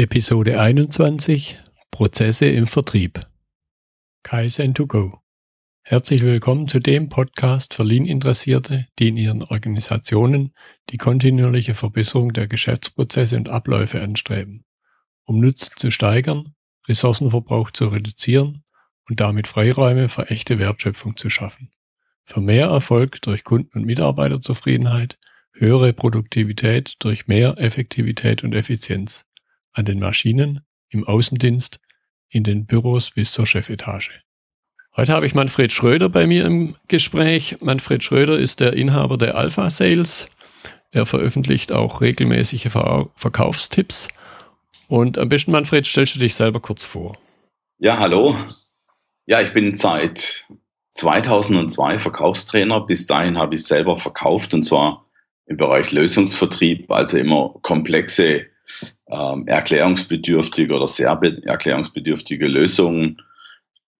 [0.00, 1.58] Episode 21
[1.90, 3.20] Prozesse im Vertrieb.
[4.22, 5.20] Kaizen to go.
[5.82, 10.54] Herzlich willkommen zu dem Podcast für Lean-Interessierte, die in ihren Organisationen
[10.88, 14.64] die kontinuierliche Verbesserung der Geschäftsprozesse und Abläufe anstreben,
[15.26, 16.54] um Nutzen zu steigern,
[16.88, 18.64] Ressourcenverbrauch zu reduzieren
[19.06, 21.72] und damit Freiräume für echte Wertschöpfung zu schaffen.
[22.24, 25.18] Für mehr Erfolg durch Kunden- und Mitarbeiterzufriedenheit,
[25.52, 29.26] höhere Produktivität durch mehr Effektivität und Effizienz
[29.72, 31.80] an den Maschinen, im Außendienst,
[32.28, 34.22] in den Büros bis zur Chefetage.
[34.96, 37.58] Heute habe ich Manfred Schröder bei mir im Gespräch.
[37.60, 40.28] Manfred Schröder ist der Inhaber der Alpha Sales.
[40.90, 44.08] Er veröffentlicht auch regelmäßige Verkaufstipps.
[44.88, 47.16] Und am besten, Manfred, stellst du dich selber kurz vor.
[47.78, 48.36] Ja, hallo.
[49.26, 50.48] Ja, ich bin seit
[50.94, 52.80] 2002 Verkaufstrainer.
[52.80, 55.06] Bis dahin habe ich selber verkauft und zwar
[55.46, 58.46] im Bereich Lösungsvertrieb, also immer komplexe
[59.10, 63.20] ähm, erklärungsbedürftige oder sehr erklärungsbedürftige Lösungen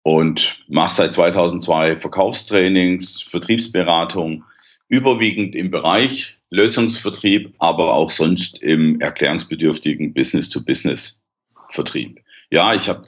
[0.03, 4.45] und mache seit 2002 Verkaufstrainings, Vertriebsberatung,
[4.89, 12.21] überwiegend im Bereich Lösungsvertrieb, aber auch sonst im erklärungsbedürftigen Business-to-Business-Vertrieb.
[12.51, 13.06] Ja, ich habe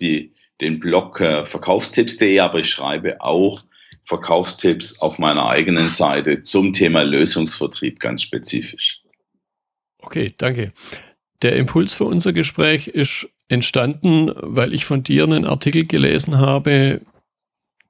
[0.61, 3.63] den Blog äh, verkaufstipps.de, aber ich schreibe auch
[4.05, 9.01] Verkaufstipps auf meiner eigenen Seite zum Thema Lösungsvertrieb ganz spezifisch.
[9.99, 10.73] Okay, danke.
[11.43, 17.01] Der Impuls für unser Gespräch ist entstanden, weil ich von dir einen Artikel gelesen habe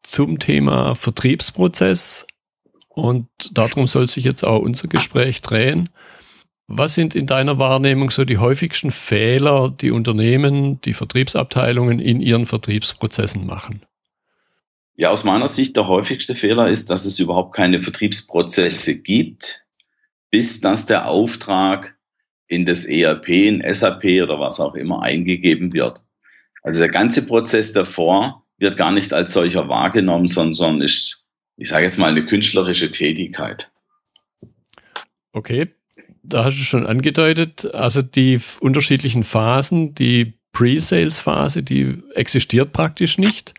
[0.02, 2.26] zum Thema Vertriebsprozess
[2.88, 5.90] und darum soll sich jetzt auch unser Gespräch drehen.
[6.66, 12.46] Was sind in deiner Wahrnehmung so die häufigsten Fehler, die Unternehmen, die Vertriebsabteilungen in ihren
[12.46, 13.82] Vertriebsprozessen machen?
[14.94, 19.66] Ja, aus meiner Sicht der häufigste Fehler ist, dass es überhaupt keine Vertriebsprozesse gibt,
[20.30, 21.98] bis dass der Auftrag
[22.52, 26.04] in das ERP, in SAP oder was auch immer eingegeben wird.
[26.62, 31.24] Also der ganze Prozess davor wird gar nicht als solcher wahrgenommen, sondern ist,
[31.56, 33.72] ich sage jetzt mal, eine künstlerische Tätigkeit.
[35.32, 35.68] Okay,
[36.22, 43.54] da hast du schon angedeutet, also die unterschiedlichen Phasen, die Pre-Sales-Phase, die existiert praktisch nicht.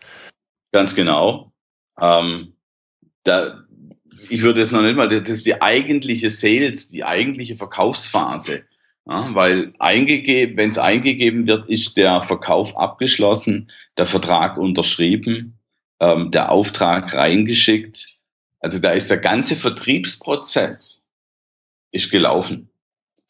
[0.70, 1.52] Ganz genau.
[2.00, 2.54] Ähm,
[3.24, 3.64] da,
[4.30, 8.62] ich würde es noch nicht mal, das ist die eigentliche Sales, die eigentliche Verkaufsphase.
[9.06, 15.58] Ja, weil eingegeben, wenn es eingegeben wird, ist der Verkauf abgeschlossen, der Vertrag unterschrieben,
[16.00, 18.18] ähm, der Auftrag reingeschickt.
[18.60, 21.06] Also da ist der ganze Vertriebsprozess
[21.92, 22.70] ist gelaufen.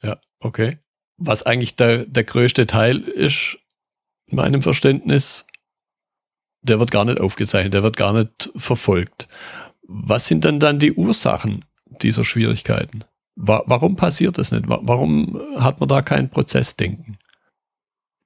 [0.02, 0.78] Ja, okay.
[1.16, 3.58] Was eigentlich der, der größte Teil ist,
[4.26, 5.46] in meinem Verständnis,
[6.62, 9.28] der wird gar nicht aufgezeichnet, der wird gar nicht verfolgt.
[9.82, 11.64] Was sind dann dann die Ursachen
[12.00, 13.04] dieser Schwierigkeiten?
[13.36, 14.64] Warum passiert das nicht?
[14.66, 17.18] Warum hat man da kein Prozessdenken?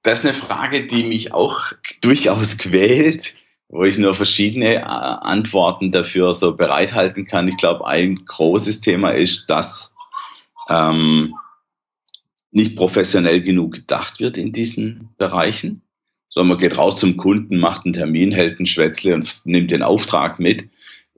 [0.03, 3.35] Das ist eine Frage, die mich auch durchaus quält,
[3.67, 7.47] wo ich nur verschiedene äh, Antworten dafür so bereithalten kann.
[7.47, 9.95] Ich glaube, ein großes Thema ist, dass
[10.69, 11.35] ähm,
[12.51, 15.81] nicht professionell genug gedacht wird in diesen Bereichen.
[16.29, 19.81] Sondern man geht raus zum Kunden, macht einen Termin, hält ein Schwätzle und nimmt den
[19.81, 20.69] Auftrag mit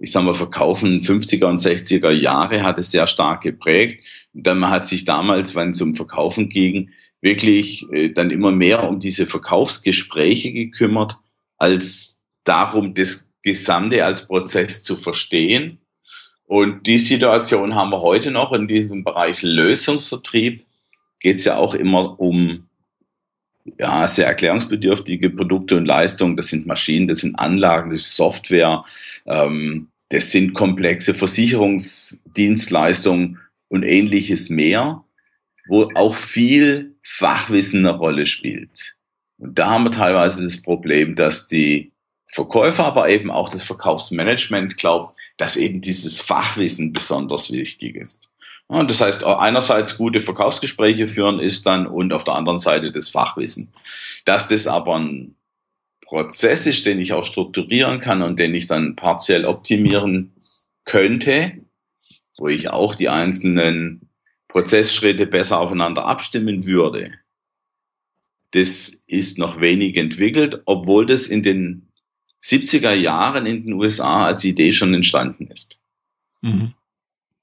[0.02, 4.04] ich sage mal, Verkaufen 50er und 60er Jahre hat es sehr stark geprägt.
[4.34, 6.90] Und dann man hat sich damals, wenn es um Verkaufen ging,
[7.22, 11.18] wirklich äh, dann immer mehr um diese Verkaufsgespräche gekümmert,
[11.58, 15.78] als darum, das Gesamte als Prozess zu verstehen.
[16.46, 20.66] Und die Situation haben wir heute noch in diesem Bereich Lösungsvertrieb.
[21.20, 22.68] Geht es ja auch immer um
[23.78, 26.36] ja, sehr erklärungsbedürftige Produkte und Leistungen.
[26.36, 28.84] Das sind Maschinen, das sind Anlagen, das ist Software.
[29.26, 33.40] Ähm, das sind komplexe Versicherungsdienstleistungen
[33.70, 35.06] und ähnliches mehr,
[35.68, 38.98] wo auch viel Fachwissen eine Rolle spielt.
[39.38, 41.94] Und da haben wir teilweise das Problem, dass die
[42.28, 48.32] Verkäufer, aber eben auch das Verkaufsmanagement glaubt, dass eben dieses Fachwissen besonders wichtig ist.
[48.68, 53.10] Und das heißt, einerseits gute Verkaufsgespräche führen ist dann und auf der anderen Seite das
[53.10, 53.74] Fachwissen.
[54.24, 55.36] Dass das aber ein
[56.12, 60.34] Prozess ist, den ich auch strukturieren kann und den ich dann partiell optimieren
[60.84, 61.54] könnte,
[62.38, 64.10] wo ich auch die einzelnen
[64.50, 67.14] Prozessschritte besser aufeinander abstimmen würde.
[68.52, 71.88] Das ist noch wenig entwickelt, obwohl das in den
[72.44, 75.80] 70er Jahren in den USA als Idee schon entstanden ist.
[76.42, 76.74] Mhm.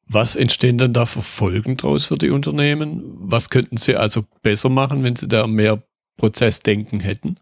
[0.04, 3.02] Was entstehen denn da für Folgen draus für die Unternehmen?
[3.14, 5.82] Was könnten sie also besser machen, wenn sie da mehr
[6.18, 7.36] Prozessdenken hätten?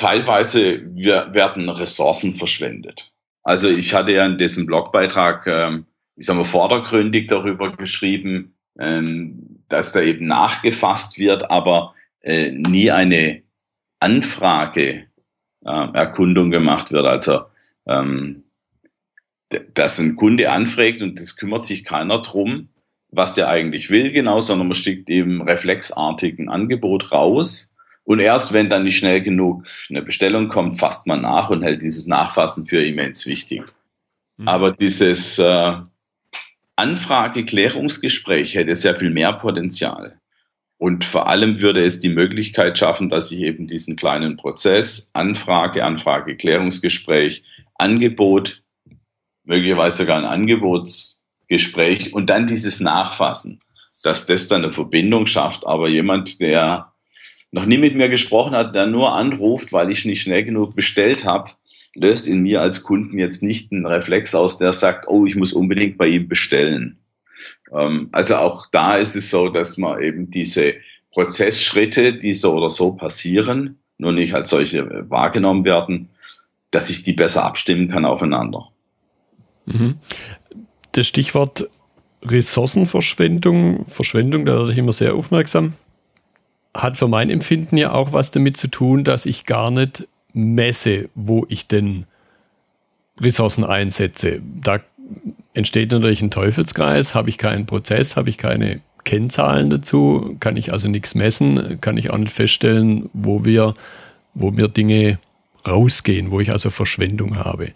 [0.00, 3.12] Teilweise werden Ressourcen verschwendet.
[3.42, 5.86] Also ich hatte ja in diesem Blogbeitrag, ähm,
[6.16, 12.90] ich sag mal, vordergründig darüber geschrieben, ähm, dass da eben nachgefasst wird, aber äh, nie
[12.90, 13.42] eine
[13.98, 15.06] Anfrage
[15.64, 17.06] äh, Erkundung gemacht wird.
[17.06, 17.42] Also
[17.86, 18.44] ähm,
[19.74, 22.68] dass ein Kunde anfragt und es kümmert sich keiner drum,
[23.10, 27.69] was der eigentlich will, genau, sondern man schickt eben reflexartig ein Angebot raus.
[28.10, 31.80] Und erst wenn dann nicht schnell genug eine Bestellung kommt, fasst man nach und hält
[31.80, 33.62] dieses Nachfassen für immens wichtig.
[34.36, 34.48] Mhm.
[34.48, 35.74] Aber dieses äh,
[36.74, 40.18] Anfrage-Klärungsgespräch hätte sehr viel mehr Potenzial.
[40.76, 45.84] Und vor allem würde es die Möglichkeit schaffen, dass ich eben diesen kleinen Prozess, Anfrage,
[45.84, 47.44] Anfrage, Klärungsgespräch,
[47.76, 48.64] Angebot,
[49.44, 53.60] möglicherweise sogar ein Angebotsgespräch und dann dieses Nachfassen,
[54.02, 55.64] dass das dann eine Verbindung schafft.
[55.64, 56.89] Aber jemand, der
[57.52, 61.24] noch nie mit mir gesprochen hat, der nur anruft, weil ich nicht schnell genug bestellt
[61.24, 61.50] habe,
[61.94, 65.52] löst in mir als Kunden jetzt nicht einen Reflex aus, der sagt, oh, ich muss
[65.52, 66.98] unbedingt bei ihm bestellen.
[67.72, 70.74] Ähm, also auch da ist es so, dass man eben diese
[71.12, 76.10] Prozessschritte, die so oder so passieren, nur nicht als solche wahrgenommen werden,
[76.70, 78.68] dass ich die besser abstimmen kann aufeinander.
[79.66, 79.96] Mhm.
[80.92, 81.68] Das Stichwort
[82.22, 85.74] Ressourcenverschwendung, Verschwendung, da werde ich immer sehr aufmerksam,
[86.74, 91.08] hat für mein Empfinden ja auch was damit zu tun, dass ich gar nicht messe,
[91.14, 92.04] wo ich denn
[93.20, 94.40] Ressourcen einsetze.
[94.60, 94.78] Da
[95.54, 97.14] entsteht natürlich ein Teufelskreis.
[97.14, 101.96] Habe ich keinen Prozess, habe ich keine Kennzahlen dazu, kann ich also nichts messen, kann
[101.96, 103.74] ich auch nicht feststellen, wo wir,
[104.34, 105.18] wo mir Dinge
[105.66, 107.72] rausgehen, wo ich also Verschwendung habe.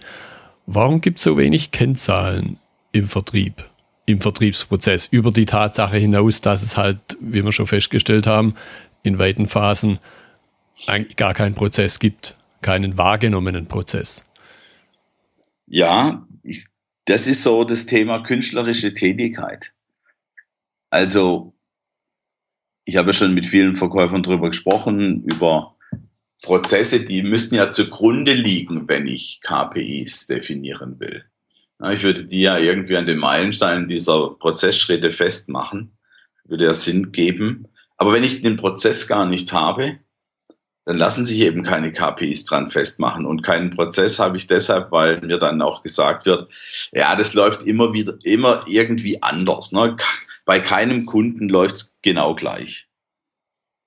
[0.67, 2.59] Warum gibt es so wenig Kennzahlen
[2.93, 3.65] im Vertrieb,
[4.07, 8.55] im Vertriebsprozess, über die Tatsache hinaus, dass es halt, wie wir schon festgestellt haben,
[9.03, 9.99] in weiten Phasen
[10.87, 14.25] eigentlich gar keinen Prozess gibt, keinen wahrgenommenen Prozess?
[15.67, 16.67] Ja, ich
[17.05, 19.75] das ist so das Thema künstlerische Tätigkeit.
[20.91, 21.55] Also,
[22.85, 25.75] ich habe schon mit vielen Verkäufern darüber gesprochen, über
[26.43, 31.25] Prozesse, die müssten ja zugrunde liegen, wenn ich KPIs definieren will.
[31.93, 35.97] Ich würde die ja irgendwie an den Meilensteinen dieser Prozessschritte festmachen,
[36.45, 37.69] würde ja Sinn geben.
[37.97, 39.99] Aber wenn ich den Prozess gar nicht habe,
[40.85, 43.25] dann lassen sich eben keine KPIs dran festmachen.
[43.25, 46.51] Und keinen Prozess habe ich deshalb, weil mir dann auch gesagt wird,
[46.93, 49.73] ja, das läuft immer wieder, immer irgendwie anders.
[49.73, 49.97] Ne?
[50.45, 52.87] Bei keinem Kunden läuft es genau gleich.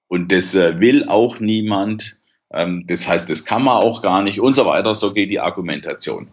[0.08, 2.18] Und das äh, will auch niemand.
[2.52, 4.94] Ähm, das heißt, das kann man auch gar nicht und so weiter.
[4.94, 6.30] So geht die Argumentation.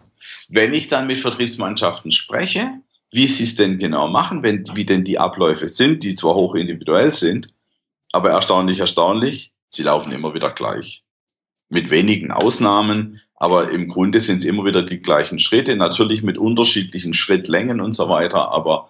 [0.49, 2.79] Wenn ich dann mit Vertriebsmannschaften spreche,
[3.11, 6.55] wie sie es denn genau machen, wenn, wie denn die Abläufe sind, die zwar hoch
[6.55, 7.53] individuell sind,
[8.11, 11.03] aber erstaunlich, erstaunlich, sie laufen immer wieder gleich.
[11.69, 16.37] Mit wenigen Ausnahmen, aber im Grunde sind es immer wieder die gleichen Schritte, natürlich mit
[16.37, 18.87] unterschiedlichen Schrittlängen und so weiter, aber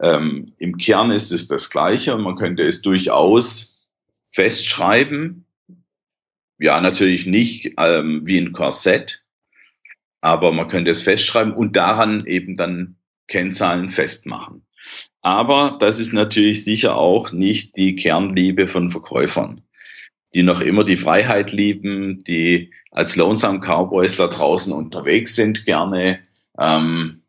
[0.00, 3.88] ähm, im Kern ist es das Gleiche und man könnte es durchaus
[4.30, 5.46] festschreiben.
[6.58, 9.22] Ja, natürlich nicht ähm, wie ein Korsett,
[10.26, 12.96] aber man könnte es festschreiben und daran eben dann
[13.28, 14.66] Kennzahlen festmachen.
[15.22, 19.62] Aber das ist natürlich sicher auch nicht die Kernliebe von Verkäufern
[20.36, 26.20] die noch immer die Freiheit lieben, die als Lonesome Cowboys da draußen unterwegs sind, gerne
[26.58, 27.22] ähm,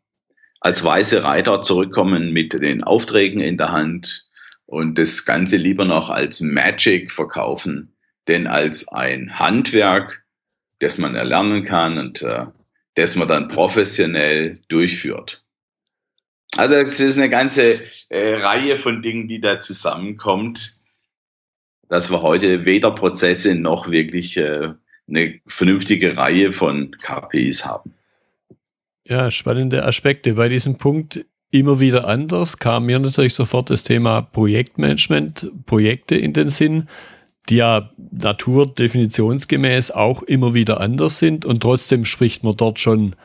[0.60, 4.28] als weiße Reiter zurückkommen mit den Aufträgen in der Hand
[4.66, 7.96] und das Ganze lieber noch als Magic verkaufen,
[8.26, 10.26] denn als ein Handwerk,
[10.78, 12.44] das man erlernen kann und äh,
[12.98, 15.44] das man dann professionell durchführt.
[16.56, 20.72] Also es ist eine ganze äh, Reihe von Dingen, die da zusammenkommt,
[21.88, 24.70] dass wir heute weder Prozesse noch wirklich äh,
[25.06, 27.94] eine vernünftige Reihe von KPIs haben.
[29.06, 30.34] Ja, spannende Aspekte.
[30.34, 36.32] Bei diesem Punkt immer wieder anders kam mir natürlich sofort das Thema Projektmanagement, Projekte in
[36.32, 36.88] den Sinn,
[37.48, 43.16] die ja naturdefinitionsgemäß auch immer wieder anders sind und trotzdem spricht man dort schon,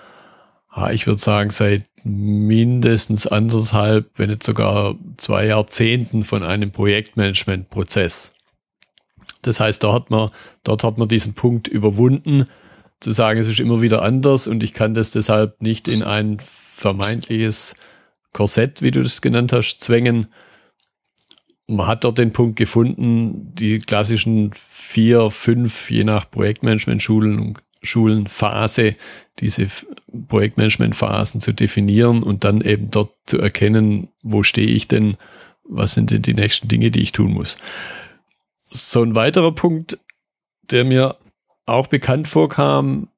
[0.92, 8.34] ich würde sagen, seit mindestens anderthalb, wenn nicht sogar zwei Jahrzehnten von einem Projektmanagementprozess.
[9.42, 10.30] Das heißt, da hat man,
[10.64, 12.46] dort hat man diesen Punkt überwunden,
[13.00, 16.40] zu sagen, es ist immer wieder anders und ich kann das deshalb nicht in ein
[16.40, 17.76] vermeintliches
[18.32, 20.28] Korsett, wie du das genannt hast, zwängen.
[21.68, 28.96] Man hat dort den Punkt gefunden, die klassischen vier, fünf, je nach Projektmanagement-Schulen, Schulen, Phase,
[29.40, 29.68] diese
[30.28, 35.18] Projektmanagement-Phasen zu definieren und dann eben dort zu erkennen, wo stehe ich denn,
[35.64, 37.58] was sind denn die nächsten Dinge, die ich tun muss.
[38.58, 40.00] So ein weiterer Punkt,
[40.70, 41.18] der mir
[41.66, 43.10] auch bekannt vorkam,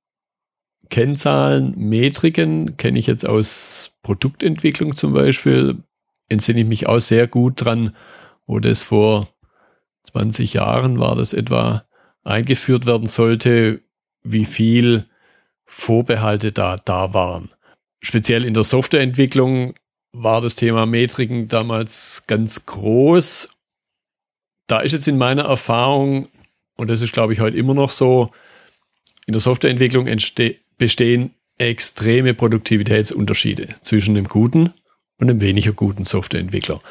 [0.90, 5.78] Kennzahlen, Metriken, kenne ich jetzt aus Produktentwicklung zum Beispiel,
[6.30, 7.96] entsinne ich mich auch sehr gut dran,
[8.48, 9.28] wo das vor
[10.06, 11.86] 20 Jahren war das etwa
[12.24, 13.82] eingeführt werden sollte,
[14.24, 15.06] wie viel
[15.66, 17.50] Vorbehalte da, da waren.
[18.02, 19.74] Speziell in der Softwareentwicklung
[20.12, 23.50] war das Thema Metriken damals ganz groß.
[24.68, 26.28] Da ist jetzt in meiner Erfahrung,
[26.76, 28.32] und das ist glaube ich heute immer noch so,
[29.26, 30.08] in der Softwareentwicklung
[30.78, 34.74] bestehen extreme Produktivitätsunterschiede zwischen dem guten
[35.18, 36.82] und dem weniger guten Softwareentwickler.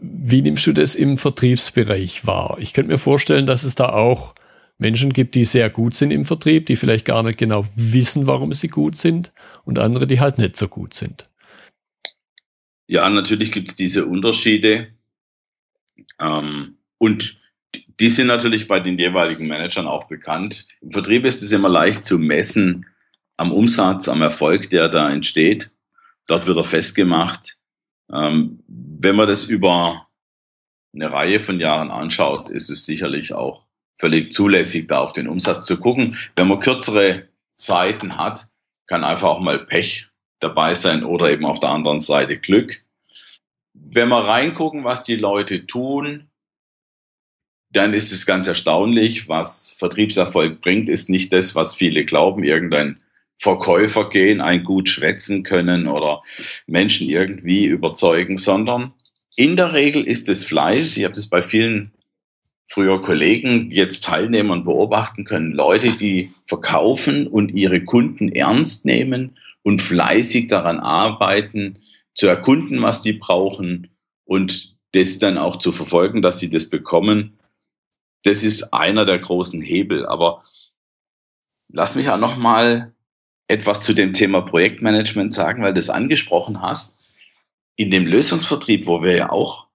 [0.00, 2.56] Wie nimmst du das im Vertriebsbereich wahr?
[2.58, 4.34] Ich könnte mir vorstellen, dass es da auch
[4.78, 8.52] Menschen gibt, die sehr gut sind im Vertrieb, die vielleicht gar nicht genau wissen, warum
[8.54, 9.32] sie gut sind
[9.64, 11.28] und andere, die halt nicht so gut sind.
[12.86, 14.88] Ja, natürlich gibt es diese Unterschiede.
[16.18, 17.38] Ähm, und
[18.00, 20.66] die sind natürlich bei den jeweiligen Managern auch bekannt.
[20.80, 22.86] Im Vertrieb ist es immer leicht zu messen
[23.36, 25.70] am Umsatz, am Erfolg, der da entsteht.
[26.26, 27.58] Dort wird er festgemacht.
[28.12, 28.60] Ähm,
[29.02, 30.06] wenn man das über
[30.94, 33.66] eine Reihe von Jahren anschaut, ist es sicherlich auch
[33.98, 36.16] völlig zulässig, da auf den Umsatz zu gucken.
[36.36, 38.48] Wenn man kürzere Zeiten hat,
[38.86, 40.08] kann einfach auch mal Pech
[40.40, 42.84] dabei sein oder eben auf der anderen Seite Glück.
[43.72, 46.28] Wenn wir reingucken, was die Leute tun,
[47.72, 53.02] dann ist es ganz erstaunlich, was Vertriebserfolg bringt, ist nicht das, was viele glauben, irgendein
[53.40, 56.20] Verkäufer gehen, ein gut schwätzen können oder
[56.66, 58.92] Menschen irgendwie überzeugen, sondern
[59.34, 60.98] in der Regel ist es Fleiß.
[60.98, 61.90] Ich habe das bei vielen
[62.66, 69.38] früher Kollegen jetzt teilnehmen und beobachten können, Leute, die verkaufen und ihre Kunden ernst nehmen
[69.62, 71.78] und fleißig daran arbeiten,
[72.14, 73.88] zu erkunden, was die brauchen
[74.24, 77.38] und das dann auch zu verfolgen, dass sie das bekommen.
[78.22, 80.04] Das ist einer der großen Hebel.
[80.04, 80.42] Aber
[81.68, 82.92] lass mich auch noch mal
[83.50, 87.18] etwas zu dem Thema Projektmanagement sagen, weil du es angesprochen hast.
[87.76, 89.66] In dem Lösungsvertrieb, wo wir ja auch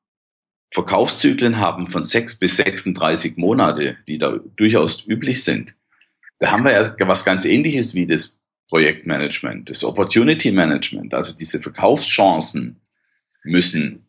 [0.72, 5.76] Verkaufszyklen haben von sechs bis 36 Monate, die da durchaus üblich sind,
[6.40, 11.14] da haben wir ja was ganz ähnliches wie das Projektmanagement, das Opportunity Management.
[11.14, 12.82] Also diese Verkaufschancen
[13.44, 14.08] müssen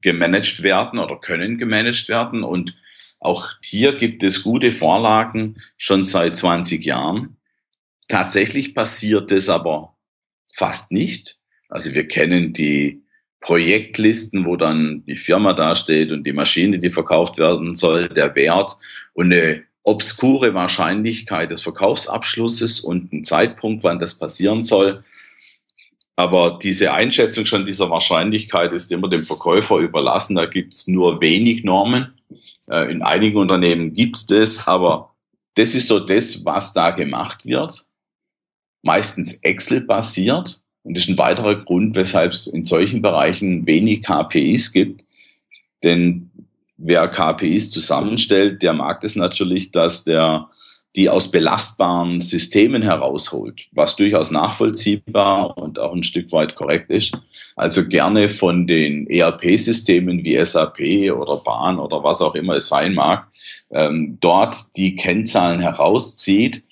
[0.00, 2.44] gemanagt werden oder können gemanagt werden.
[2.44, 2.74] Und
[3.20, 7.36] auch hier gibt es gute Vorlagen schon seit 20 Jahren.
[8.12, 9.96] Tatsächlich passiert es aber
[10.52, 11.38] fast nicht.
[11.70, 13.00] Also wir kennen die
[13.40, 18.76] Projektlisten, wo dann die Firma dasteht und die Maschine, die verkauft werden soll, der Wert
[19.14, 25.02] und eine obskure Wahrscheinlichkeit des Verkaufsabschlusses und ein Zeitpunkt, wann das passieren soll.
[26.14, 30.36] Aber diese Einschätzung schon dieser Wahrscheinlichkeit ist immer dem Verkäufer überlassen.
[30.36, 32.12] Da gibt es nur wenig Normen.
[32.68, 35.14] Äh, in einigen Unternehmen gibt es das, aber
[35.54, 37.86] das ist so das, was da gemacht wird.
[38.82, 40.60] Meistens Excel-basiert.
[40.82, 45.04] Und das ist ein weiterer Grund, weshalb es in solchen Bereichen wenig KPIs gibt.
[45.82, 46.30] Denn
[46.76, 50.48] wer KPIs zusammenstellt, der mag es das natürlich, dass der
[50.94, 57.18] die aus belastbaren Systemen herausholt, was durchaus nachvollziehbar und auch ein Stück weit korrekt ist.
[57.56, 60.80] Also gerne von den ERP-Systemen wie SAP
[61.12, 63.26] oder Bahn oder was auch immer es sein mag,
[63.70, 66.62] ähm, dort die Kennzahlen herauszieht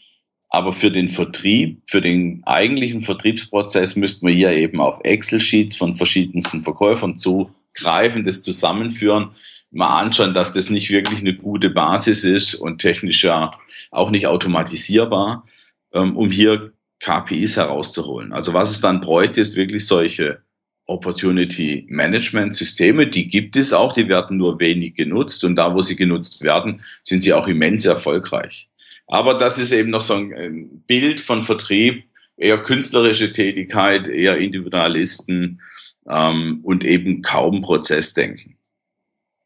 [0.51, 5.95] aber für den Vertrieb, für den eigentlichen Vertriebsprozess müssten wir hier eben auf Excel-Sheets von
[5.95, 9.31] verschiedensten Verkäufern zugreifen, das zusammenführen,
[9.71, 13.53] mal anschauen, dass das nicht wirklich eine gute Basis ist und technisch ja
[13.93, 15.45] auch nicht automatisierbar,
[15.93, 18.33] ähm, um hier KPIs herauszuholen.
[18.33, 20.41] Also was es dann bräuchte, ist wirklich solche
[20.87, 25.81] Opportunity Management Systeme, die gibt es auch, die werden nur wenig genutzt und da, wo
[25.81, 28.69] sie genutzt werden, sind sie auch immens erfolgreich.
[29.11, 32.05] Aber das ist eben noch so ein Bild von Vertrieb,
[32.37, 35.61] eher künstlerische Tätigkeit, eher Individualisten
[36.09, 38.57] ähm, und eben kaum Prozessdenken.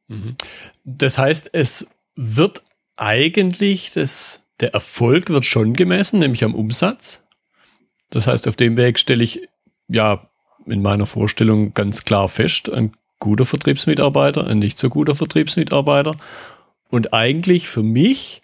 [0.09, 0.37] Mhm.
[0.85, 2.63] Das heißt, es wird
[2.97, 7.25] eigentlich, das, der Erfolg wird schon gemessen, nämlich am Umsatz.
[8.11, 9.49] Das heißt, auf dem Weg stelle ich
[9.89, 10.29] ja
[10.67, 16.17] in meiner Vorstellung ganz klar fest, ein guter Vertriebsmitarbeiter, ein nicht so guter Vertriebsmitarbeiter.
[16.91, 18.43] Und eigentlich für mich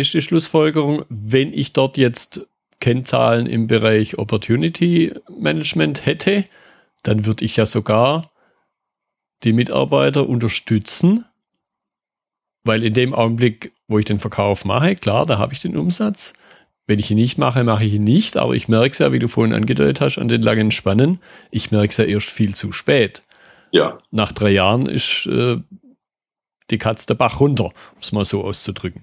[0.00, 2.46] ist die Schlussfolgerung, wenn ich dort jetzt
[2.80, 6.44] Kennzahlen im Bereich Opportunity Management hätte,
[7.02, 8.30] dann würde ich ja sogar
[9.44, 11.24] die Mitarbeiter unterstützen,
[12.64, 16.34] weil in dem Augenblick, wo ich den Verkauf mache, klar, da habe ich den Umsatz.
[16.86, 19.18] Wenn ich ihn nicht mache, mache ich ihn nicht, aber ich merke es ja, wie
[19.18, 22.72] du vorhin angedeutet hast, an den langen Spannen, ich merke es ja erst viel zu
[22.72, 23.22] spät.
[23.70, 23.98] Ja.
[24.10, 25.58] Nach drei Jahren ist äh,
[26.70, 29.02] die Katze der Bach runter, um es mal so auszudrücken.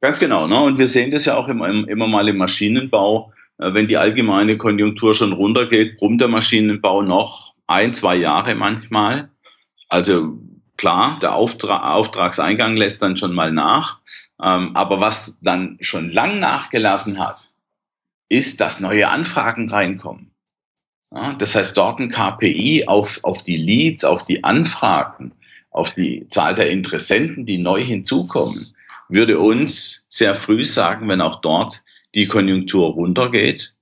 [0.00, 0.46] Ganz genau.
[0.46, 0.60] Ne?
[0.60, 3.32] Und wir sehen das ja auch immer, immer mal im Maschinenbau.
[3.58, 9.30] Äh, wenn die allgemeine Konjunktur schon runtergeht, brummt der Maschinenbau noch ein, zwei Jahre manchmal.
[9.88, 10.38] Also
[10.76, 14.00] klar, der Auftra Auftragseingang lässt dann schon mal nach.
[14.42, 17.48] Ähm, aber was dann schon lang nachgelassen hat,
[18.28, 20.30] ist, dass neue Anfragen reinkommen.
[21.12, 25.32] Ja, das heißt, dort ein KPI auf, auf die Leads, auf die Anfragen,
[25.70, 28.72] auf die Zahl der Interessenten, die neu hinzukommen,
[29.10, 31.82] würde uns sehr früh sagen, wenn auch dort
[32.14, 33.74] die Konjunktur runtergeht.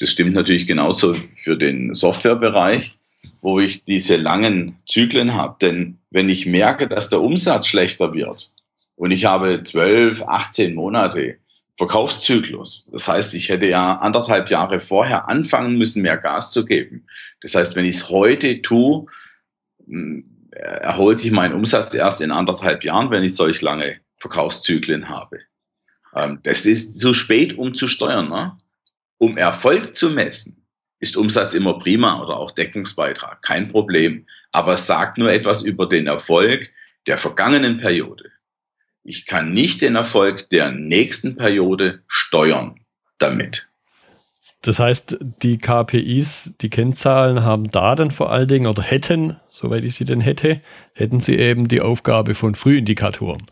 [0.00, 2.98] Das stimmt natürlich genauso für den Softwarebereich,
[3.40, 5.56] wo ich diese langen Zyklen habe.
[5.60, 8.50] Denn wenn ich merke, dass der Umsatz schlechter wird
[8.96, 11.38] und ich habe zwölf, 18 Monate
[11.76, 12.88] Verkaufszyklus.
[12.92, 17.06] Das heißt, ich hätte ja anderthalb Jahre vorher anfangen müssen, mehr Gas zu geben.
[17.40, 19.06] Das heißt, wenn ich es heute tue,
[19.86, 25.40] hm, erholt sich mein Umsatz erst in anderthalb Jahren, wenn ich solch lange Verkaufszyklen habe.
[26.14, 28.30] Ähm, das ist zu spät, um zu steuern.
[28.30, 28.56] Ne?
[29.18, 30.64] Um Erfolg zu messen,
[30.98, 34.26] ist Umsatz immer prima oder auch Deckungsbeitrag, kein Problem.
[34.50, 36.70] Aber es sagt nur etwas über den Erfolg
[37.06, 38.30] der vergangenen Periode.
[39.02, 42.80] Ich kann nicht den Erfolg der nächsten Periode steuern
[43.18, 43.68] damit.
[44.62, 49.84] Das heißt, die KPIs, die Kennzahlen haben da dann vor allen Dingen oder hätten, soweit
[49.84, 50.62] ich sie denn hätte,
[50.94, 53.42] hätten sie eben die Aufgabe von Frühindikatoren.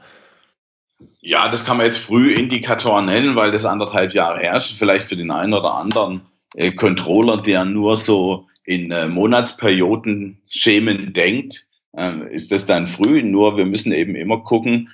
[1.25, 4.77] Ja, das kann man jetzt Frühindikatoren nennen, weil das anderthalb Jahre herrscht.
[4.77, 6.23] Vielleicht für den einen oder anderen
[6.57, 13.23] äh, Controller, der nur so in äh, Monatsperioden Schemen denkt, äh, ist das dann früh.
[13.23, 14.91] Nur wir müssen eben immer gucken,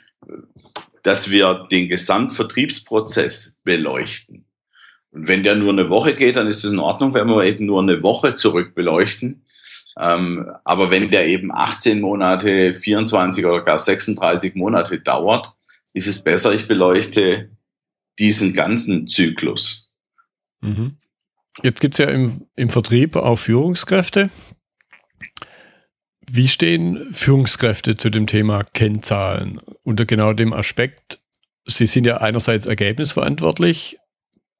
[1.02, 4.44] dass wir den Gesamtvertriebsprozess beleuchten.
[5.10, 7.64] Und wenn der nur eine Woche geht, dann ist es in Ordnung, wenn wir eben
[7.64, 9.46] nur eine Woche zurück beleuchten.
[9.98, 15.54] Ähm, aber wenn der eben 18 Monate, 24 oder gar 36 Monate dauert,
[15.98, 17.50] ist es besser, ich beleuchte
[18.18, 19.92] diesen ganzen Zyklus.
[20.60, 20.96] Mhm.
[21.62, 24.30] Jetzt gibt es ja im, im Vertrieb auch Führungskräfte.
[26.30, 31.20] Wie stehen Führungskräfte zu dem Thema Kennzahlen unter genau dem Aspekt?
[31.66, 33.98] Sie sind ja einerseits ergebnisverantwortlich,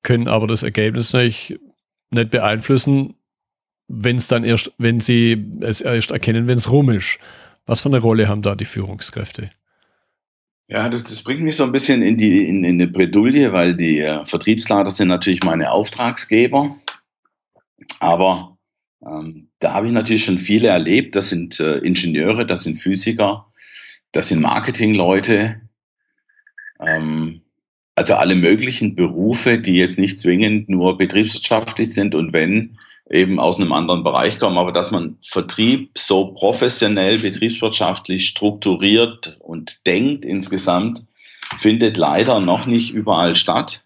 [0.03, 1.59] können aber das Ergebnis nicht,
[2.11, 3.15] nicht beeinflussen,
[3.87, 7.19] wenn es dann erst, wenn sie es erst erkennen, wenn es rum ist.
[7.65, 9.51] Was für eine Rolle haben da die Führungskräfte?
[10.71, 13.75] Ja, das, das bringt mich so ein bisschen in die in, in eine Bredouille, weil
[13.75, 16.77] die äh, Vertriebsleiter sind natürlich meine Auftragsgeber.
[18.01, 18.59] Aber
[19.03, 21.17] ähm, da habe ich natürlich schon viele erlebt.
[21.17, 23.47] Das sind äh, Ingenieure, das sind Physiker,
[24.13, 25.63] das sind Marketingleute.
[26.81, 27.41] Ähm,
[27.95, 32.79] also alle möglichen Berufe, die jetzt nicht zwingend nur betriebswirtschaftlich sind und wenn
[33.11, 39.87] eben aus einem anderen Bereich kommen, aber dass man Vertrieb so professionell betriebswirtschaftlich strukturiert und
[39.87, 41.05] denkt insgesamt,
[41.59, 43.85] findet leider noch nicht überall statt.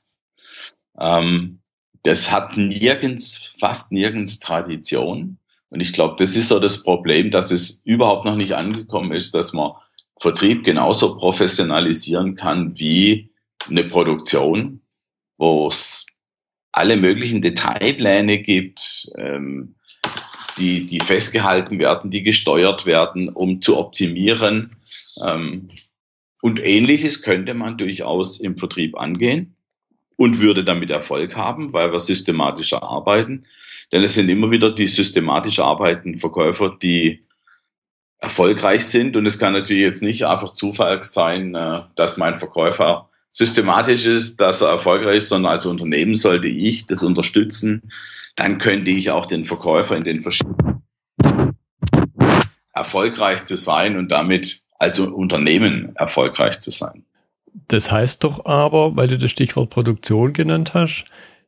[0.99, 1.61] Ähm,
[2.03, 5.39] das hat nirgends, fast nirgends Tradition.
[5.71, 9.35] Und ich glaube, das ist so das Problem, dass es überhaupt noch nicht angekommen ist,
[9.35, 9.73] dass man
[10.19, 13.31] Vertrieb genauso professionalisieren kann wie
[13.69, 14.81] eine Produktion,
[15.37, 16.07] wo es
[16.73, 19.75] alle möglichen Detailpläne gibt, ähm,
[20.59, 24.71] die, die festgehalten werden, die gesteuert werden, um zu optimieren.
[25.25, 25.69] Ähm,
[26.41, 29.55] und ähnliches könnte man durchaus im Vertrieb angehen
[30.17, 33.45] und würde damit Erfolg haben, weil wir systematischer arbeiten.
[33.93, 37.25] Denn es sind immer wieder die systematisch arbeitenden Verkäufer, die
[38.19, 39.17] erfolgreich sind.
[39.17, 44.41] Und es kann natürlich jetzt nicht einfach Zufall sein, äh, dass mein Verkäufer systematisch ist,
[44.41, 47.91] dass er erfolgreich ist, sondern als Unternehmen sollte ich das unterstützen.
[48.37, 50.83] Dann könnte ich auch den Verkäufer in den verschiedenen
[52.75, 57.05] erfolgreich zu sein und damit als Unternehmen erfolgreich zu sein.
[57.69, 61.05] Das heißt doch aber, weil du das Stichwort Produktion genannt hast,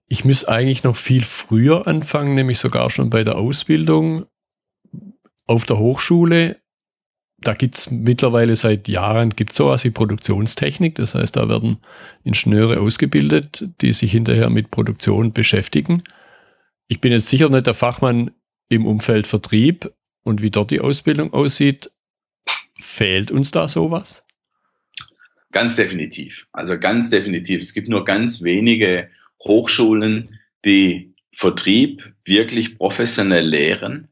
[0.07, 4.27] ich muss eigentlich noch viel früher anfangen, nämlich sogar schon bei der Ausbildung
[5.47, 6.59] auf der Hochschule
[7.45, 10.97] da gibt es mittlerweile seit Jahren gibt's sowas wie Produktionstechnik.
[10.97, 11.79] Das heißt, da werden
[12.25, 16.03] Ingenieure ausgebildet, die sich hinterher mit Produktion beschäftigen.
[16.89, 18.31] Ich bin jetzt sicher nicht der Fachmann
[18.69, 21.91] im Umfeld Vertrieb und wie dort die Ausbildung aussieht.
[22.77, 24.25] Fehlt uns da sowas?
[25.53, 26.49] Ganz definitiv.
[26.53, 27.63] Also ganz definitiv.
[27.63, 29.09] Es gibt nur ganz wenige
[29.45, 34.09] Hochschulen, die Vertrieb wirklich professionell lehren.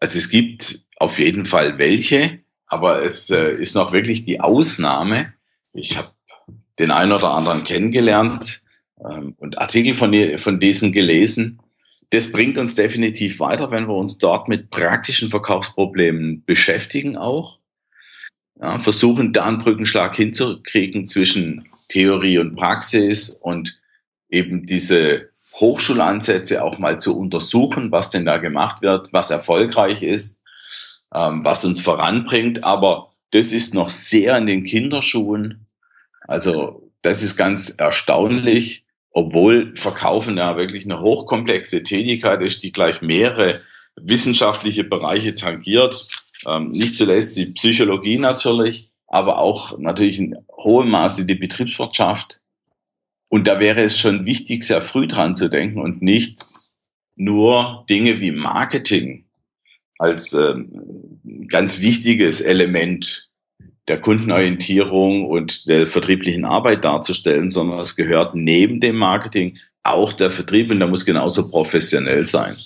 [0.00, 5.32] Also es gibt auf jeden Fall welche, aber es äh, ist noch wirklich die Ausnahme.
[5.72, 6.10] Ich habe
[6.78, 8.62] den einen oder anderen kennengelernt
[9.00, 11.60] ähm, und Artikel von, von diesen gelesen.
[12.10, 17.58] Das bringt uns definitiv weiter, wenn wir uns dort mit praktischen Verkaufsproblemen beschäftigen auch.
[18.60, 23.78] Ja, versuchen da einen Brückenschlag hinzukriegen zwischen Theorie und Praxis und
[24.28, 30.37] eben diese Hochschulansätze auch mal zu untersuchen, was denn da gemacht wird, was erfolgreich ist
[31.14, 32.64] ähm, was uns voranbringt.
[32.64, 35.66] Aber das ist noch sehr in den Kinderschuhen.
[36.26, 43.02] Also das ist ganz erstaunlich, obwohl Verkaufen ja wirklich eine hochkomplexe Tätigkeit ist, die gleich
[43.02, 43.60] mehrere
[43.96, 46.06] wissenschaftliche Bereiche tangiert.
[46.46, 52.40] Ähm, nicht zuletzt die Psychologie natürlich, aber auch natürlich in hohem Maße die Betriebswirtschaft.
[53.28, 56.38] Und da wäre es schon wichtig, sehr früh dran zu denken und nicht
[57.16, 59.27] nur Dinge wie Marketing
[59.98, 63.28] als ähm, ganz wichtiges Element
[63.88, 70.30] der Kundenorientierung und der vertrieblichen Arbeit darzustellen, sondern es gehört neben dem Marketing auch der
[70.30, 72.56] Vertrieb und der muss genauso professionell sein.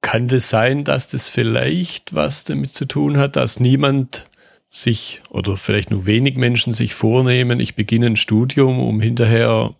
[0.00, 4.26] Kann das sein, dass das vielleicht was damit zu tun hat, dass niemand
[4.68, 9.74] sich oder vielleicht nur wenig Menschen sich vornehmen, ich beginne ein Studium, um hinterher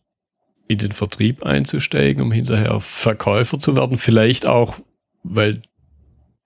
[0.68, 3.96] in den Vertrieb einzusteigen, um hinterher Verkäufer zu werden?
[3.96, 4.78] Vielleicht auch,
[5.22, 5.62] weil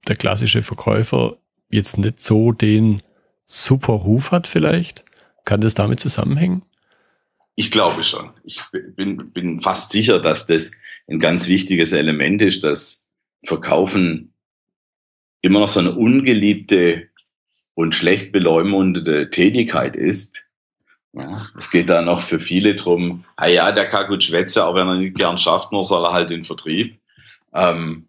[0.09, 1.37] der klassische Verkäufer
[1.69, 3.03] jetzt nicht so den
[3.45, 5.05] super Ruf hat vielleicht?
[5.45, 6.62] Kann das damit zusammenhängen?
[7.55, 8.31] Ich glaube schon.
[8.45, 8.62] Ich
[8.97, 10.73] bin, bin fast sicher, dass das
[11.09, 13.09] ein ganz wichtiges Element ist, dass
[13.45, 14.35] Verkaufen
[15.40, 17.09] immer noch so eine ungeliebte
[17.75, 20.45] und schlecht beleumundete Tätigkeit ist.
[21.12, 24.81] Ja, es geht da noch für viele drum, ah ja, der kann gut schwätzen, aber
[24.81, 26.99] wenn er nicht gern schafft, nur soll er halt den Vertrieb.
[27.55, 28.09] Ähm,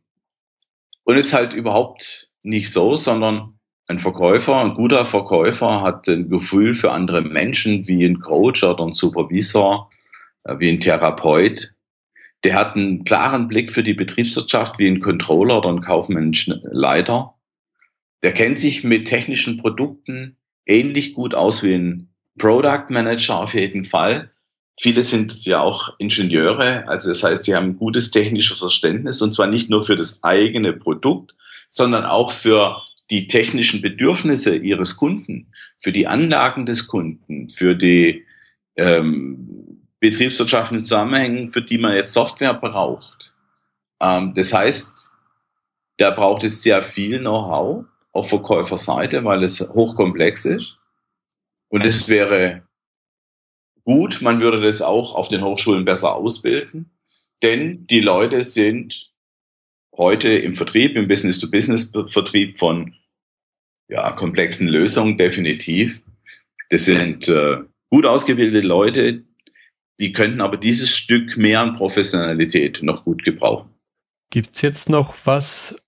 [1.08, 6.74] und ist halt überhaupt nicht so, sondern ein Verkäufer, ein guter Verkäufer hat ein Gefühl
[6.74, 9.90] für andere Menschen wie ein Coach oder ein Supervisor,
[10.44, 11.74] äh, wie ein Therapeut.
[12.44, 17.36] Der hat einen klaren Blick für die Betriebswirtschaft wie ein Controller oder ein kaufmännischen Leiter.
[18.22, 23.86] Der kennt sich mit technischen Produkten ähnlich gut aus wie ein Product Manager auf jeden
[23.86, 24.32] Fall.
[24.80, 29.34] Viele sind ja auch Ingenieure, also das heißt, sie haben ein gutes technisches Verständnis und
[29.34, 31.36] zwar nicht nur für das eigene Produkt,
[31.70, 35.48] sondern auch für die technischen Bedürfnisse ihres Kunden,
[35.80, 38.26] für die Anlagen des Kunden, für die
[38.76, 43.34] ähm, betriebswirtschaftlichen Zusammenhänge, für die man jetzt Software braucht.
[44.00, 45.12] Ähm, das heißt,
[45.98, 50.78] da braucht es sehr viel Know-how auf Verkäuferseite, weil es hochkomplex ist.
[51.70, 52.67] Und es wäre
[53.88, 56.92] gut, man würde das auch auf den Hochschulen besser ausbilden,
[57.42, 59.14] denn die Leute sind
[59.96, 62.96] heute im Vertrieb, im Business-to-Business-Vertrieb von
[63.88, 66.02] ja, komplexen Lösungen definitiv.
[66.70, 69.24] Das sind äh, gut ausgebildete Leute,
[70.02, 73.70] die könnten aber dieses Stück mehr an Professionalität noch gut gebrauchen.
[74.30, 75.82] Gibt's jetzt noch was,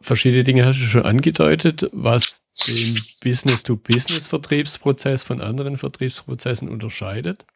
[0.00, 7.46] verschiedene Dinge hast du schon angedeutet, was den Business-to-Business-Vertriebsprozess von anderen Vertriebsprozessen unterscheidet?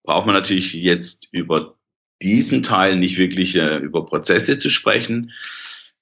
[0.02, 1.76] braucht man natürlich jetzt über
[2.22, 5.32] diesen Teil nicht wirklich äh, über Prozesse zu sprechen.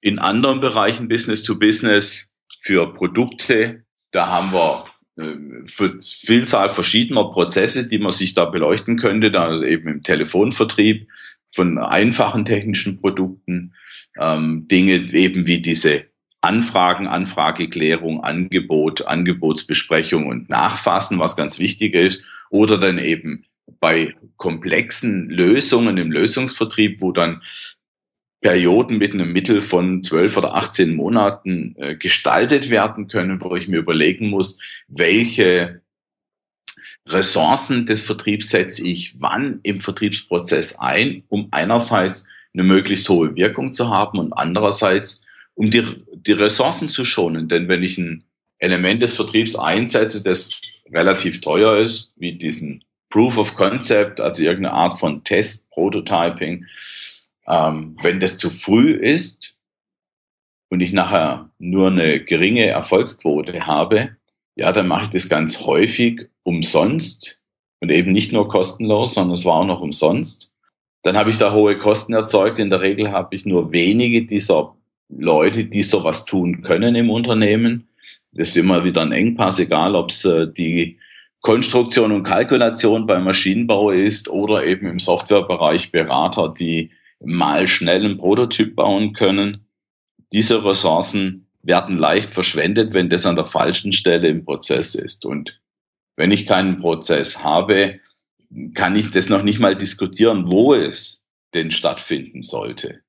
[0.05, 4.85] In anderen Bereichen Business to Business für Produkte, da haben wir
[5.17, 11.09] äh, für Vielzahl verschiedener Prozesse, die man sich da beleuchten könnte, da eben im Telefonvertrieb
[11.51, 13.73] von einfachen technischen Produkten
[14.21, 16.05] ähm, Dinge eben wie diese
[16.43, 23.47] Anfragen, Anfrageklärung, Angebot, Angebotsbesprechung und Nachfassen, was ganz wichtig ist, oder dann eben
[23.81, 27.40] bei komplexen Lösungen im Lösungsvertrieb, wo dann
[28.44, 33.68] Perioden mit einem Mittel von zwölf oder 18 Monaten äh, gestaltet werden können, wo ich
[33.68, 35.80] mir überlegen muss, welche
[37.09, 43.72] Ressourcen des Vertriebs setze ich wann im Vertriebsprozess ein, um einerseits eine möglichst hohe Wirkung
[43.72, 47.48] zu haben und andererseits, um die, die Ressourcen zu schonen.
[47.48, 48.24] Denn wenn ich ein
[48.59, 50.61] Element des Vertriebs einsetze, das
[50.92, 56.66] relativ teuer ist, wie diesen Proof of Concept, also irgendeine Art von Test, Prototyping,
[57.46, 59.57] ähm, wenn das zu früh ist
[60.70, 64.16] und ich nachher nur eine geringe Erfolgsquote habe,
[64.57, 67.42] ja, dann mache ich das ganz häufig umsonst
[67.80, 70.50] und eben nicht nur kostenlos, sondern es war auch noch umsonst.
[71.02, 72.59] Dann habe ich da hohe Kosten erzeugt.
[72.59, 74.74] In der Regel habe ich nur wenige dieser
[75.09, 77.88] Leute, die sowas tun können im Unternehmen.
[78.33, 80.98] Das ist immer wieder ein Engpass, egal ob es äh, die
[81.40, 86.90] Konstruktion und Kalkulation beim Maschinenbau ist oder eben im Softwarebereich Berater, die
[87.22, 89.66] mal schnell einen Prototyp bauen können.
[90.33, 95.24] Diese Ressourcen werden leicht verschwendet, wenn das an der falschen Stelle im Prozess ist.
[95.24, 95.61] Und
[96.16, 98.00] wenn ich keinen Prozess habe,
[98.74, 103.00] kann ich das noch nicht mal diskutieren, wo es denn stattfinden sollte.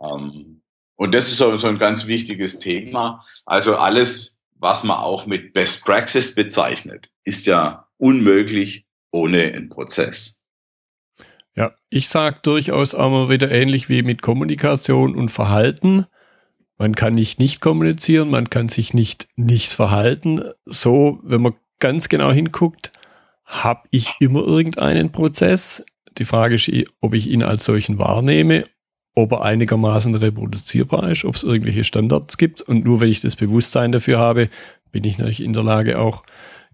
[0.00, 0.62] Ähm,
[0.96, 3.24] und das ist so, ein ganz wichtiges Thema.
[3.46, 10.39] Also alles, was man auch mit Best Practice bezeichnet, ist ja unmöglich ohne einen Prozess.
[11.56, 16.06] Ja, ich sage durchaus auch mal wieder ähnlich wie mit Kommunikation und Verhalten.
[16.78, 20.42] Man kann nicht nicht kommunizieren, man kann sich nicht nicht verhalten.
[20.64, 22.92] So, wenn man ganz genau hinguckt,
[23.44, 25.84] habe ich immer irgendeinen Prozess.
[26.18, 28.64] Die Frage ist, ob ich ihn als solchen wahrnehme,
[29.14, 32.62] ob er einigermaßen reproduzierbar ist, ob es irgendwelche Standards gibt.
[32.62, 34.48] Und nur wenn ich das Bewusstsein dafür habe,
[34.92, 36.22] bin ich natürlich in der Lage, auch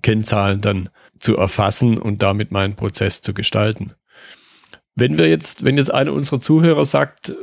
[0.03, 3.95] Kennzahlen dann zu erfassen und damit meinen Prozess zu gestalten.
[4.97, 7.35] Wenn wir jetzt, wenn jetzt einer unserer Zuhörer sagt,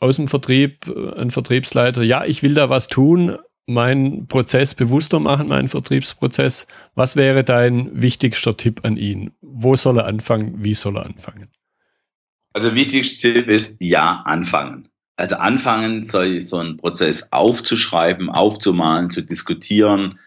[0.00, 5.20] aus dem Vertrieb, äh, ein Vertriebsleiter, ja, ich will da was tun, meinen Prozess bewusster
[5.20, 6.66] machen, meinen Vertriebsprozess.
[6.94, 9.30] Was wäre dein wichtigster Tipp an ihn?
[9.40, 10.64] Wo soll er anfangen?
[10.64, 11.48] Wie soll er anfangen?
[12.52, 14.88] Also wichtigster Tipp ist, ja, anfangen.
[15.16, 20.18] Also anfangen, so einen Prozess aufzuschreiben, aufzumalen, zu diskutieren,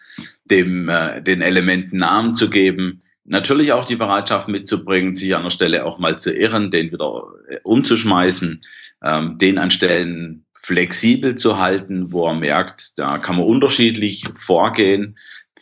[0.44, 3.00] dem, äh, den Elementen Namen zu geben.
[3.28, 7.24] Natürlich auch die Bereitschaft mitzubringen, sich an der Stelle auch mal zu irren, den wieder
[7.48, 8.60] äh, umzuschmeißen,
[9.02, 15.18] ähm, den an Stellen flexibel zu halten, wo er merkt, da kann man unterschiedlich vorgehen.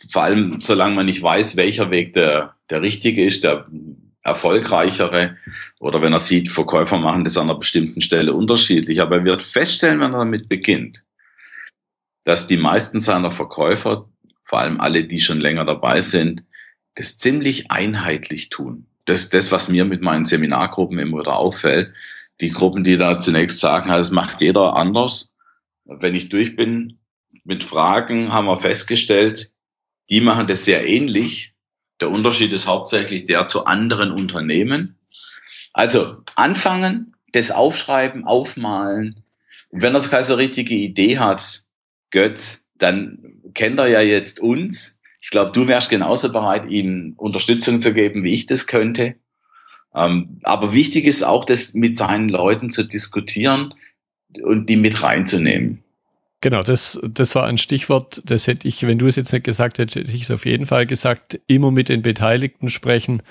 [0.09, 3.65] Vor allem, solange man nicht weiß, welcher Weg der, der richtige ist, der
[4.25, 5.37] erfolgreichere.
[5.79, 9.01] Oder wenn er sieht, Verkäufer machen das an einer bestimmten Stelle unterschiedlich.
[9.01, 11.03] Aber er wird feststellen, wenn er damit beginnt,
[12.25, 14.09] dass die meisten seiner Verkäufer,
[14.43, 16.43] vor allem alle, die schon länger dabei sind,
[16.95, 18.87] das ziemlich einheitlich tun.
[19.05, 21.93] Das das, was mir mit meinen Seminargruppen immer wieder auffällt
[22.41, 25.31] die Gruppen, die da zunächst sagen, das macht jeder anders.
[25.85, 26.99] Wenn ich durch bin
[27.43, 29.51] mit Fragen, haben wir festgestellt,
[30.09, 31.53] die machen das sehr ähnlich.
[32.01, 34.97] Der Unterschied ist hauptsächlich der zu anderen Unternehmen.
[35.73, 39.23] Also anfangen, das aufschreiben, aufmalen.
[39.69, 41.63] Und wenn er keine so richtige Idee hat,
[42.11, 45.01] Götz, dann kennt er ja jetzt uns.
[45.25, 49.15] Ich glaube, du wärst genauso bereit, ihm Unterstützung zu geben, wie ich das könnte.
[49.95, 53.73] Ähm, aber wichtig ist auch, das mit seinen Leuten zu diskutieren
[54.43, 55.83] und die mit reinzunehmen.
[56.41, 59.79] Genau, das, das war ein Stichwort, das hätte ich, wenn du es jetzt nicht gesagt
[59.79, 63.23] hättest, hätte ich es auf jeden Fall gesagt, immer mit den Beteiligten sprechen.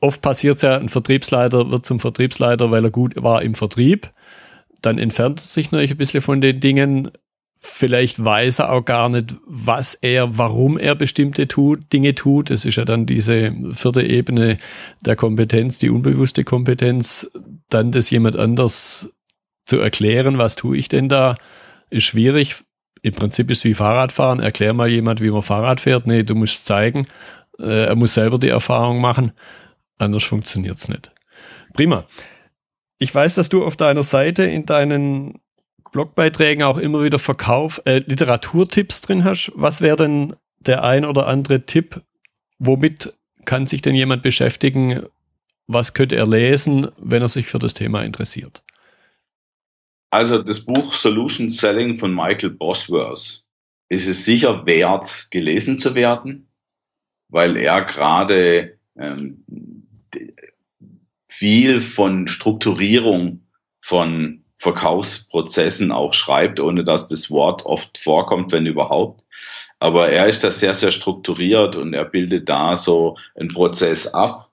[0.00, 4.10] Oft passiert es ja, ein Vertriebsleiter wird zum Vertriebsleiter, weil er gut war im Vertrieb.
[4.80, 7.12] Dann entfernt er sich natürlich ein bisschen von den Dingen,
[7.62, 12.50] vielleicht weiß er auch gar nicht, was er, warum er bestimmte tut, Dinge tut.
[12.50, 14.58] Das ist ja dann diese vierte Ebene
[15.00, 17.30] der Kompetenz, die unbewusste Kompetenz,
[17.68, 19.14] dann das jemand anders
[19.64, 21.36] zu erklären, was tue ich denn da,
[21.88, 22.56] ist schwierig.
[23.00, 24.40] Im Prinzip ist es wie Fahrradfahren.
[24.40, 26.06] Erklär mal jemand, wie man Fahrrad fährt.
[26.06, 27.06] Nee, du musst zeigen.
[27.58, 29.32] Äh, er muss selber die Erfahrung machen.
[29.98, 31.12] Anders funktioniert es nicht.
[31.74, 32.06] Prima.
[32.98, 35.41] Ich weiß, dass du auf deiner Seite in deinen
[35.92, 39.52] Blogbeiträgen auch immer wieder Verkauf, äh, Literaturtipps drin hast.
[39.54, 42.00] Was wäre denn der ein oder andere Tipp?
[42.58, 43.12] Womit
[43.44, 45.06] kann sich denn jemand beschäftigen?
[45.66, 48.62] Was könnte er lesen, wenn er sich für das Thema interessiert?
[50.10, 53.44] Also das Buch Solution Selling von Michael Bosworth
[53.88, 56.48] ist es sicher wert, gelesen zu werden,
[57.28, 59.44] weil er gerade ähm,
[61.28, 63.46] viel von Strukturierung
[63.80, 69.26] von Verkaufsprozessen auch schreibt, ohne dass das Wort oft vorkommt, wenn überhaupt.
[69.80, 74.52] Aber er ist da sehr, sehr strukturiert und er bildet da so einen Prozess ab,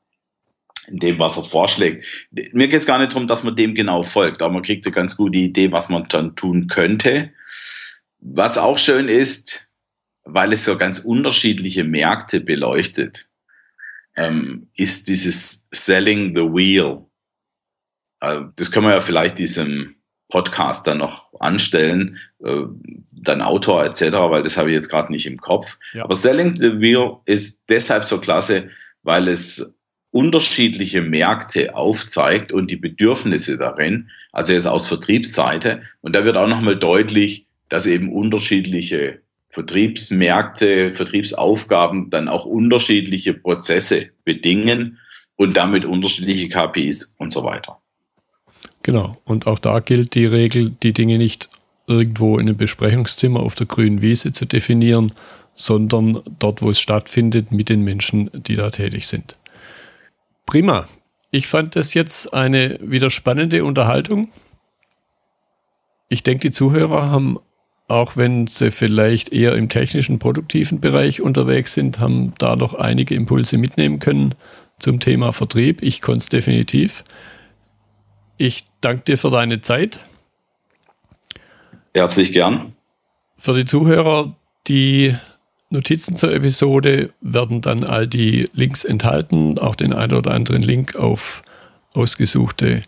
[0.87, 2.03] in dem, was er vorschlägt.
[2.31, 4.95] Mir geht es gar nicht darum, dass man dem genau folgt, aber man kriegt eine
[4.95, 7.31] ganz gute Idee, was man dann tun könnte.
[8.17, 9.69] Was auch schön ist,
[10.23, 13.27] weil es so ganz unterschiedliche Märkte beleuchtet,
[14.15, 17.05] ähm, ist dieses Selling the Wheel.
[18.19, 19.98] Also das können wir ja vielleicht diesem
[20.29, 22.63] Podcast dann noch anstellen, äh,
[23.13, 25.77] dann Autor etc., weil das habe ich jetzt gerade nicht im Kopf.
[25.93, 26.03] Ja.
[26.03, 28.69] Aber Selling the Wheel ist deshalb so klasse,
[29.03, 29.75] weil es
[30.11, 35.81] unterschiedliche Märkte aufzeigt und die Bedürfnisse darin, also jetzt aus Vertriebsseite.
[36.01, 44.09] Und da wird auch nochmal deutlich, dass eben unterschiedliche Vertriebsmärkte, Vertriebsaufgaben dann auch unterschiedliche Prozesse
[44.23, 44.99] bedingen
[45.35, 47.81] und damit unterschiedliche KPIs und so weiter.
[48.83, 49.17] Genau.
[49.25, 51.49] Und auch da gilt die Regel, die Dinge nicht
[51.87, 55.13] irgendwo in einem Besprechungszimmer auf der grünen Wiese zu definieren,
[55.55, 59.37] sondern dort, wo es stattfindet, mit den Menschen, die da tätig sind.
[60.45, 60.87] Prima.
[61.31, 64.29] Ich fand das jetzt eine wieder spannende Unterhaltung.
[66.07, 67.37] Ich denke, die Zuhörer haben,
[67.87, 73.13] auch wenn sie vielleicht eher im technischen, produktiven Bereich unterwegs sind, haben da noch einige
[73.13, 74.33] Impulse mitnehmen können
[74.79, 75.83] zum Thema Vertrieb.
[75.83, 77.03] Ich konnte es definitiv.
[78.41, 79.99] Ich danke dir für deine Zeit.
[81.93, 82.73] Herzlich gern.
[83.37, 84.33] Für die Zuhörer,
[84.67, 85.13] die
[85.69, 90.95] Notizen zur Episode werden dann all die Links enthalten, auch den einen oder anderen Link
[90.95, 91.43] auf
[91.93, 92.83] ausgesuchte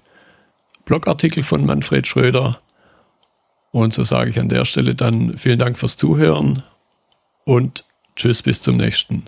[0.86, 2.62] Blogartikel von Manfred Schröder.
[3.72, 6.64] Und so sage ich an der Stelle dann vielen Dank fürs Zuhören
[7.44, 7.84] und
[8.16, 9.26] tschüss bis zum nächsten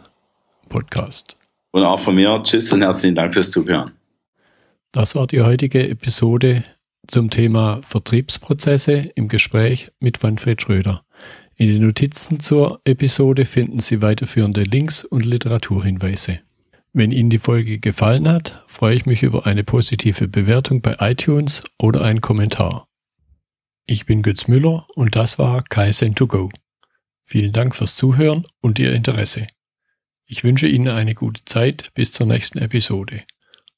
[0.70, 1.38] Podcast.
[1.72, 3.92] Und auch von mir tschüss und herzlichen Dank fürs Zuhören.
[4.94, 6.64] Das war die heutige Episode
[7.08, 11.04] zum Thema Vertriebsprozesse im Gespräch mit Manfred Schröder.
[11.56, 16.42] In den Notizen zur Episode finden Sie weiterführende Links und Literaturhinweise.
[16.94, 21.64] Wenn Ihnen die Folge gefallen hat, freue ich mich über eine positive Bewertung bei iTunes
[21.80, 22.88] oder einen Kommentar.
[23.88, 26.52] Ich bin Götz Müller und das war Kaizen2Go.
[27.24, 29.48] Vielen Dank fürs Zuhören und Ihr Interesse.
[30.28, 33.24] Ich wünsche Ihnen eine gute Zeit bis zur nächsten Episode.